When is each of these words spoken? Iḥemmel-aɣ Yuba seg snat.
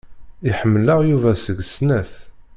Iḥemmel-aɣ 0.49 0.99
Yuba 1.09 1.31
seg 1.35 1.57
snat. 1.73 2.11